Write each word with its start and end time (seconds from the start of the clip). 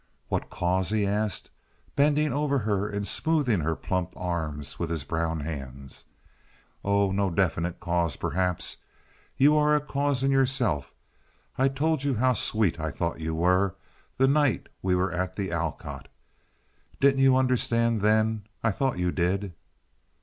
"What 0.29 0.49
cause?" 0.49 0.89
he 0.89 1.05
asked, 1.05 1.51
bending 1.95 2.33
over 2.33 2.57
her 2.57 2.89
and 2.89 3.07
smoothing 3.07 3.59
her 3.59 3.75
plump 3.75 4.15
arms 4.17 4.79
with 4.79 4.89
his 4.89 5.03
brown 5.03 5.41
hands. 5.41 6.05
"Oh, 6.83 7.11
no 7.11 7.29
definite 7.29 7.79
cause, 7.79 8.15
perhaps. 8.15 8.77
You 9.37 9.55
are 9.55 9.75
a 9.75 9.79
cause 9.79 10.23
in 10.23 10.31
yourself. 10.31 10.91
I 11.55 11.67
told 11.67 12.03
you 12.03 12.15
how 12.15 12.33
sweet 12.33 12.79
I 12.79 12.89
thought 12.89 13.19
you 13.19 13.35
were, 13.35 13.75
the 14.17 14.25
night 14.27 14.69
we 14.81 14.95
were 14.95 15.11
at 15.13 15.35
the 15.35 15.51
Alcott. 15.51 16.07
Didn't 16.99 17.19
you 17.21 17.37
understand 17.37 18.01
then? 18.01 18.45
I 18.63 18.71
thought 18.71 18.97
you 18.97 19.11
did." 19.11 19.53